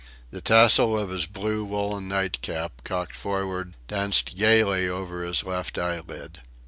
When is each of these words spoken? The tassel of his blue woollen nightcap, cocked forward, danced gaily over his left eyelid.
The 0.31 0.41
tassel 0.41 0.97
of 0.97 1.11
his 1.11 1.27
blue 1.27 1.63
woollen 1.63 2.07
nightcap, 2.07 2.81
cocked 2.83 3.15
forward, 3.15 3.75
danced 3.87 4.35
gaily 4.35 4.89
over 4.89 5.23
his 5.23 5.43
left 5.43 5.77
eyelid. 5.77 6.41